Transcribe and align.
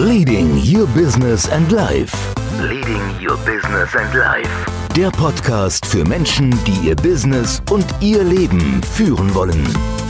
Leading 0.00 0.56
Your 0.56 0.86
Business 0.94 1.46
and 1.50 1.70
Life. 1.70 2.16
Leading 2.58 3.02
Your 3.20 3.36
Business 3.44 3.94
and 3.94 4.14
Life. 4.14 4.48
Der 4.96 5.10
Podcast 5.10 5.84
für 5.84 6.06
Menschen, 6.06 6.58
die 6.64 6.88
ihr 6.88 6.96
Business 6.96 7.60
und 7.70 7.84
ihr 8.00 8.24
Leben 8.24 8.82
führen 8.82 9.34
wollen. 9.34 9.62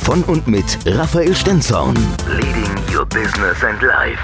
Von 0.04 0.22
und 0.22 0.46
mit 0.46 0.78
Raphael 0.86 1.34
Stenzhorn. 1.34 1.96
Leading 2.28 2.96
Your 2.96 3.04
Business 3.04 3.64
and 3.64 3.82
Life. 3.82 4.22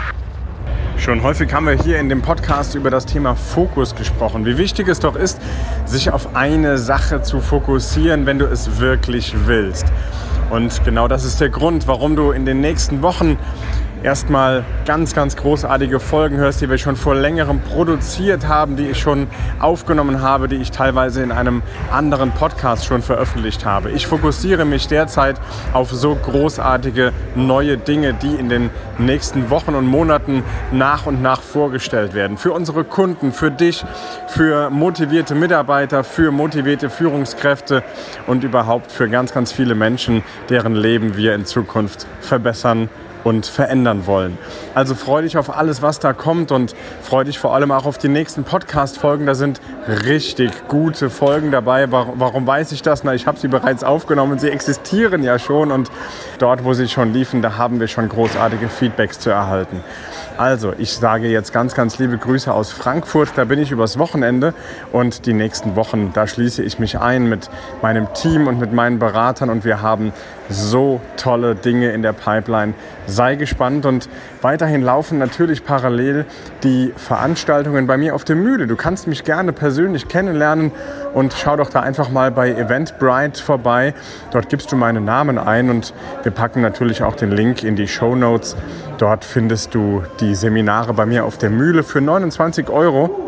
Schon 0.98 1.20
häufig 1.24 1.52
haben 1.52 1.66
wir 1.66 1.74
hier 1.82 1.98
in 1.98 2.10
dem 2.10 2.22
Podcast 2.22 2.76
über 2.76 2.90
das 2.90 3.04
Thema 3.04 3.34
Fokus 3.34 3.96
gesprochen. 3.96 4.46
Wie 4.46 4.58
wichtig 4.58 4.86
es 4.86 5.00
doch 5.00 5.16
ist, 5.16 5.40
sich 5.84 6.12
auf 6.12 6.36
eine 6.36 6.78
Sache 6.78 7.22
zu 7.22 7.40
fokussieren, 7.40 8.24
wenn 8.24 8.38
du 8.38 8.46
es 8.46 8.78
wirklich 8.78 9.34
willst. 9.46 9.86
Und 10.48 10.84
genau 10.84 11.08
das 11.08 11.24
ist 11.24 11.40
der 11.40 11.48
Grund, 11.48 11.88
warum 11.88 12.14
du 12.14 12.30
in 12.30 12.46
den 12.46 12.60
nächsten 12.60 13.02
Wochen 13.02 13.36
erstmal 14.02 14.64
ganz, 14.84 15.14
ganz 15.14 15.36
großartige 15.36 16.00
Folgen 16.00 16.36
hörst, 16.36 16.60
die 16.60 16.70
wir 16.70 16.78
schon 16.78 16.96
vor 16.96 17.14
längerem 17.14 17.60
produziert 17.60 18.46
haben, 18.46 18.76
die 18.76 18.88
ich 18.88 18.98
schon 18.98 19.26
aufgenommen 19.58 20.22
habe, 20.22 20.48
die 20.48 20.56
ich 20.56 20.70
teilweise 20.70 21.22
in 21.22 21.32
einem 21.32 21.62
anderen 21.90 22.32
Podcast 22.32 22.86
schon 22.86 23.02
veröffentlicht 23.02 23.64
habe. 23.64 23.90
Ich 23.90 24.06
fokussiere 24.06 24.64
mich 24.64 24.88
derzeit 24.88 25.40
auf 25.72 25.90
so 25.90 26.14
großartige 26.14 27.12
neue 27.34 27.78
Dinge, 27.78 28.14
die 28.14 28.34
in 28.34 28.48
den 28.48 28.70
nächsten 28.98 29.50
Wochen 29.50 29.74
und 29.74 29.86
Monaten 29.86 30.42
nach 30.72 31.06
und 31.06 31.22
nach 31.22 31.40
vorgestellt 31.40 32.14
werden. 32.14 32.36
Für 32.36 32.52
unsere 32.52 32.84
Kunden, 32.84 33.32
für 33.32 33.50
dich, 33.50 33.84
für 34.28 34.70
motivierte 34.70 35.34
Mitarbeiter, 35.34 36.04
für 36.04 36.30
motivierte 36.30 36.90
Führungskräfte 36.90 37.82
und 38.26 38.44
überhaupt 38.44 38.92
für 38.92 39.08
ganz, 39.08 39.32
ganz 39.32 39.52
viele 39.52 39.74
Menschen, 39.74 40.22
deren 40.48 40.74
Leben 40.74 41.16
wir 41.16 41.34
in 41.34 41.44
Zukunft 41.44 42.06
verbessern 42.20 42.88
und 43.26 43.44
verändern 43.44 44.06
wollen. 44.06 44.38
Also 44.72 44.94
freu 44.94 45.22
dich 45.22 45.36
auf 45.36 45.56
alles, 45.56 45.82
was 45.82 45.98
da 45.98 46.12
kommt 46.12 46.52
und 46.52 46.76
freu 47.02 47.24
dich 47.24 47.40
vor 47.40 47.56
allem 47.56 47.72
auch 47.72 47.84
auf 47.84 47.98
die 47.98 48.06
nächsten 48.06 48.44
Podcast-Folgen. 48.44 49.26
Da 49.26 49.34
sind 49.34 49.60
richtig 50.04 50.52
gute 50.68 51.10
Folgen 51.10 51.50
dabei. 51.50 51.90
Warum 51.90 52.46
weiß 52.46 52.70
ich 52.70 52.82
das? 52.82 53.02
Na, 53.02 53.14
ich 53.14 53.26
habe 53.26 53.36
sie 53.36 53.48
bereits 53.48 53.82
aufgenommen. 53.82 54.38
Sie 54.38 54.48
existieren 54.48 55.24
ja 55.24 55.40
schon 55.40 55.72
und 55.72 55.90
dort, 56.38 56.62
wo 56.62 56.72
sie 56.72 56.86
schon 56.86 57.12
liefen, 57.12 57.42
da 57.42 57.56
haben 57.56 57.80
wir 57.80 57.88
schon 57.88 58.08
großartige 58.08 58.68
Feedbacks 58.68 59.18
zu 59.18 59.30
erhalten. 59.30 59.82
Also, 60.38 60.74
ich 60.76 60.92
sage 60.92 61.28
jetzt 61.28 61.54
ganz, 61.54 61.74
ganz 61.74 61.98
liebe 61.98 62.18
Grüße 62.18 62.52
aus 62.52 62.70
Frankfurt. 62.70 63.30
Da 63.36 63.44
bin 63.44 63.58
ich 63.58 63.70
übers 63.70 63.98
Wochenende 63.98 64.52
und 64.92 65.24
die 65.24 65.32
nächsten 65.32 65.76
Wochen, 65.76 66.12
da 66.12 66.26
schließe 66.26 66.62
ich 66.62 66.78
mich 66.78 66.98
ein 66.98 67.26
mit 67.26 67.48
meinem 67.80 68.12
Team 68.12 68.46
und 68.46 68.60
mit 68.60 68.70
meinen 68.70 68.98
Beratern 68.98 69.48
und 69.48 69.64
wir 69.64 69.80
haben 69.80 70.12
so 70.50 71.00
tolle 71.16 71.54
Dinge 71.54 71.90
in 71.92 72.02
der 72.02 72.12
Pipeline. 72.12 72.74
Sei 73.06 73.36
gespannt 73.36 73.86
und 73.86 74.10
weiterhin 74.42 74.82
laufen 74.82 75.18
natürlich 75.18 75.64
parallel 75.64 76.26
die 76.62 76.92
Veranstaltungen 76.96 77.86
bei 77.86 77.96
mir 77.96 78.14
auf 78.14 78.24
der 78.24 78.36
Mühle. 78.36 78.66
Du 78.66 78.76
kannst 78.76 79.06
mich 79.06 79.24
gerne 79.24 79.52
persönlich 79.52 80.06
kennenlernen 80.08 80.70
und 81.14 81.32
schau 81.32 81.56
doch 81.56 81.70
da 81.70 81.80
einfach 81.80 82.10
mal 82.10 82.30
bei 82.30 82.50
Eventbrite 82.50 83.42
vorbei. 83.42 83.94
Dort 84.32 84.50
gibst 84.50 84.70
du 84.70 84.76
meinen 84.76 85.04
Namen 85.04 85.38
ein 85.38 85.70
und 85.70 85.94
wir 86.22 86.32
packen 86.32 86.60
natürlich 86.60 87.02
auch 87.02 87.16
den 87.16 87.30
Link 87.30 87.64
in 87.64 87.74
die 87.74 87.88
Show 87.88 88.14
Notes. 88.14 88.54
Dort 88.98 89.24
findest 89.24 89.74
du 89.74 90.02
die 90.26 90.34
Seminare 90.34 90.92
bei 90.92 91.06
mir 91.06 91.24
auf 91.24 91.38
der 91.38 91.50
Mühle 91.50 91.84
für 91.84 92.00
29 92.00 92.68
Euro. 92.68 93.22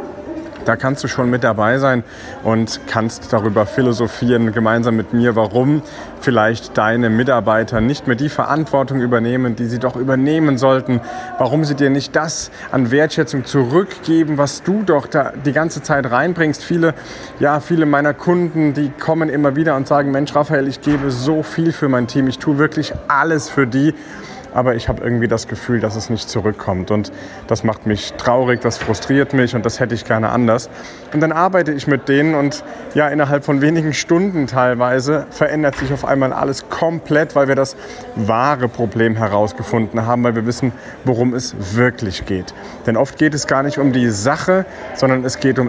Da 0.65 0.75
kannst 0.77 1.03
du 1.05 1.09
schon 1.09 1.31
mit 1.31 1.45
dabei 1.45 1.79
sein 1.79 2.03
und 2.43 2.81
kannst 2.89 3.33
darüber 3.33 3.65
philosophieren, 3.65 4.53
gemeinsam 4.53 4.97
mit 4.97 5.15
mir, 5.15 5.37
warum 5.37 5.81
vielleicht 6.21 6.77
deine 6.77 7.09
Mitarbeiter 7.09 7.81
nicht 7.81 8.07
mehr 8.07 8.17
die 8.17 8.29
Verantwortung 8.29 9.01
übernehmen, 9.01 9.55
die 9.55 9.67
sie 9.67 9.79
doch 9.79 9.97
übernehmen 9.97 10.59
sollten, 10.59 11.01
warum 11.39 11.65
sie 11.65 11.75
dir 11.75 11.89
nicht 11.89 12.15
das 12.17 12.51
an 12.73 12.91
Wertschätzung 12.91 13.45
zurückgeben, 13.47 14.37
was 14.37 14.63
du 14.63 14.83
doch 14.83 15.07
da 15.07 15.33
die 15.45 15.53
ganze 15.53 15.83
Zeit 15.83 16.11
reinbringst. 16.11 16.63
Viele, 16.63 16.95
ja, 17.39 17.61
viele 17.61 17.87
meiner 17.87 18.13
Kunden, 18.13 18.75
die 18.75 18.91
kommen 18.91 19.29
immer 19.29 19.57
wieder 19.57 19.77
und 19.77 19.87
sagen, 19.87 20.11
Mensch, 20.11 20.35
Raphael, 20.35 20.67
ich 20.67 20.81
gebe 20.81 21.13
so 21.13 21.43
viel 21.43 21.73
für 21.73 21.89
mein 21.89 22.09
Team, 22.09 22.27
ich 22.27 22.39
tue 22.39 22.59
wirklich 22.59 22.93
alles 23.07 23.49
für 23.49 23.67
die 23.67 23.95
aber 24.59 24.75
ich 24.75 24.89
habe 24.89 25.03
irgendwie 25.05 25.29
das 25.29 25.47
Gefühl, 25.47 25.79
dass 25.79 25.95
es 25.95 26.11
nicht 26.11 26.29
zurückkommt. 26.29 26.91
Und 26.91 27.13
das 27.47 27.63
macht 27.63 27.87
mich 27.87 28.15
traurig, 28.15 28.61
das 28.61 28.77
frustriert 28.77 29.33
mich 29.33 29.55
und 29.55 29.65
das 29.65 29.79
hätte 29.79 29.95
ich 29.95 30.05
gerne 30.05 30.31
anders. 30.31 30.69
Und 31.13 31.21
dann 31.21 31.33
arbeite 31.33 31.73
ich 31.73 31.87
mit 31.87 32.09
denen 32.09 32.35
und 32.35 32.65
ja, 32.95 33.09
innerhalb 33.09 33.45
von 33.45 33.61
wenigen 33.61 33.95
Stunden 33.95 34.49
teilweise 34.49 35.27
verändert 35.31 35.77
sich 35.77 35.93
auf 35.93 36.05
einmal 36.05 36.33
alles 36.33 36.69
komplett, 36.69 37.37
weil 37.37 37.47
wir 37.47 37.55
das 37.55 37.77
wahre 38.17 38.69
Problem 38.69 39.15
herausgefunden 39.17 40.07
haben, 40.07 40.25
weil 40.25 40.35
wir 40.35 40.45
wissen, 40.45 40.73
worum 41.05 41.35
es 41.35 41.55
wirklich 41.77 42.27
geht. 42.27 42.53
Denn 42.87 42.97
oft 42.97 43.17
geht 43.17 43.35
es 43.35 43.47
gar 43.47 43.63
nicht 43.63 43.79
um 43.79 43.93
die 43.93 44.11
Sache, 44.11 44.67
sondern 44.95 45.25
es 45.25 45.39
geht 45.39 45.59
um 45.59 45.67